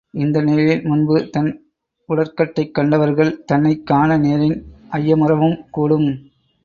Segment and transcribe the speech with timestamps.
[0.13, 1.49] இந்த நிலையில் முன்பு தன்
[2.09, 4.57] உடற்கட்டைக் கண்டவர்கள் தன்னைக் காண நேரின்
[4.91, 6.09] ஐயமுறவும் கூடும்.